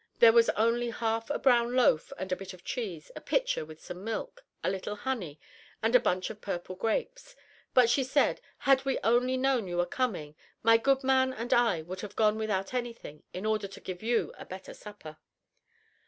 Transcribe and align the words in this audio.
There 0.17 0.33
was 0.33 0.49
only 0.57 0.89
half 0.89 1.29
a 1.29 1.37
brown 1.37 1.75
loaf 1.75 2.11
and 2.17 2.31
a 2.31 2.35
bit 2.35 2.53
of 2.53 2.63
cheese, 2.63 3.11
a 3.15 3.21
pitcher 3.21 3.63
with 3.63 3.79
some 3.83 4.03
milk, 4.03 4.43
a 4.63 4.69
little 4.71 4.95
honey, 4.95 5.39
and 5.83 5.95
a 5.95 5.99
bunch 5.99 6.31
of 6.31 6.41
purple 6.41 6.75
grapes. 6.75 7.35
But 7.75 7.87
she 7.87 8.03
said, 8.03 8.41
"Had 8.57 8.83
we 8.83 8.97
only 9.03 9.37
known 9.37 9.67
you 9.67 9.77
were 9.77 9.85
coming, 9.85 10.33
my 10.63 10.77
goodman 10.77 11.33
and 11.33 11.53
I 11.53 11.83
would 11.83 12.01
have 12.01 12.15
gone 12.15 12.39
without 12.39 12.73
anything 12.73 13.21
in 13.31 13.45
order 13.45 13.67
to 13.67 13.79
give 13.79 14.01
you 14.01 14.33
a 14.39 14.43
better 14.45 14.73
supper." 14.73 15.17